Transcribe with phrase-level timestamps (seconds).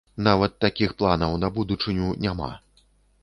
[0.27, 2.51] Нават такіх планаў на будучыню няма?